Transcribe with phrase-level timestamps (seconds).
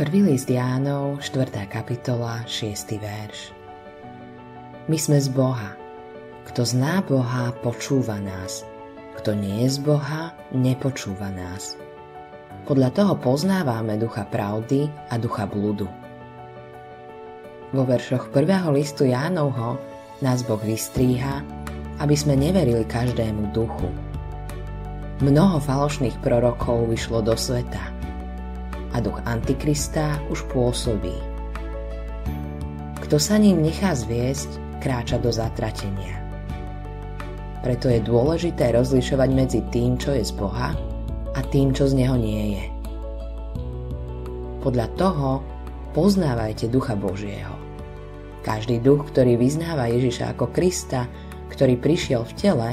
[0.00, 1.68] Prvý list Jánov, 4.
[1.68, 2.96] kapitola, 6.
[2.96, 3.52] verš.
[4.88, 5.76] My sme z Boha.
[6.48, 8.64] Kto zná Boha, počúva nás.
[9.20, 11.76] Kto nie je z Boha, nepočúva nás.
[12.64, 15.84] Podľa toho poznávame ducha pravdy a ducha blúdu.
[17.76, 19.76] Vo veršoch prvého listu Jánovho
[20.24, 21.44] nás Boh vystríha,
[22.00, 23.92] aby sme neverili každému duchu.
[25.20, 27.84] Mnoho falošných prorokov vyšlo do sveta–
[28.94, 31.14] a duch Antikrista už pôsobí.
[33.06, 36.18] Kto sa ním nechá zviesť, kráča do zatratenia.
[37.60, 40.72] Preto je dôležité rozlišovať medzi tým, čo je z Boha
[41.36, 42.66] a tým, čo z Neho nie je.
[44.64, 45.44] Podľa toho
[45.92, 47.52] poznávajte Ducha Božieho.
[48.40, 51.04] Každý duch, ktorý vyznáva Ježiša ako Krista,
[51.52, 52.70] ktorý prišiel v tele,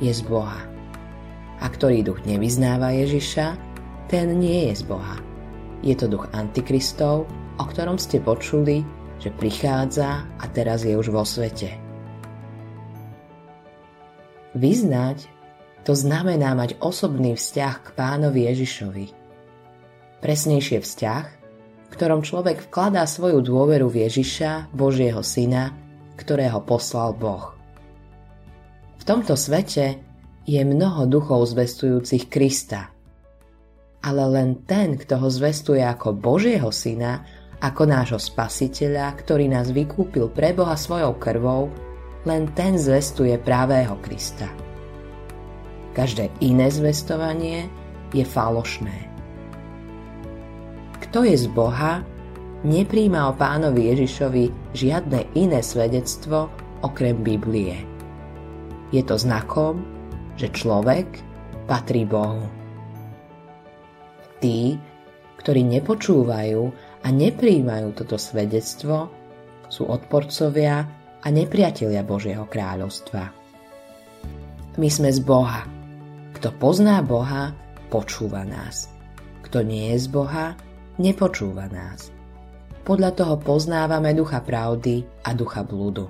[0.00, 0.64] je z Boha.
[1.60, 3.52] A ktorý duch nevyznáva Ježiša,
[4.08, 5.29] ten nie je z Boha
[5.80, 7.24] je to duch Antikristov,
[7.56, 8.84] o ktorom ste počuli,
[9.20, 11.76] že prichádza a teraz je už vo svete.
[14.56, 15.28] Vyznať
[15.84, 19.06] to znamená mať osobný vzťah k pánovi Ježišovi.
[20.20, 21.24] Presnejšie vzťah,
[21.88, 25.72] v ktorom človek vkladá svoju dôveru v Ježiša, Božieho Syna,
[26.20, 27.56] ktorého poslal Boh.
[29.00, 29.96] V tomto svete
[30.44, 32.92] je mnoho duchov zvestujúcich Krista–
[34.00, 37.24] ale len ten, kto ho zvestuje ako Božieho syna,
[37.60, 41.68] ako nášho spasiteľa, ktorý nás vykúpil pre Boha svojou krvou,
[42.24, 44.48] len ten zvestuje právého Krista.
[45.92, 47.68] Každé iné zvestovanie
[48.16, 49.12] je falošné.
[51.08, 52.00] Kto je z Boha,
[52.64, 56.48] nepríjma o pánovi Ježišovi žiadne iné svedectvo
[56.80, 57.76] okrem Biblie.
[58.94, 59.84] Je to znakom,
[60.40, 61.06] že človek
[61.68, 62.59] patrí Bohu.
[64.40, 64.80] Tí,
[65.40, 66.62] ktorí nepočúvajú
[67.04, 69.08] a nepríjmajú toto svedectvo,
[69.70, 70.84] sú odporcovia
[71.20, 73.24] a nepriatelia Božieho kráľovstva.
[74.80, 75.68] My sme z Boha.
[76.36, 77.52] Kto pozná Boha,
[77.92, 78.88] počúva nás.
[79.44, 80.56] Kto nie je z Boha,
[80.96, 82.08] nepočúva nás.
[82.80, 86.08] Podľa toho poznávame ducha pravdy a ducha blúdu.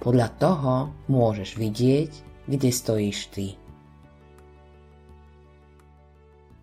[0.00, 2.10] Podľa toho môžeš vidieť,
[2.50, 3.54] kde stojíš ty.